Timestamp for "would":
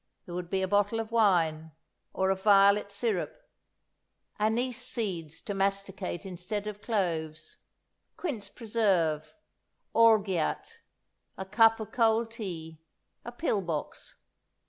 0.33-0.49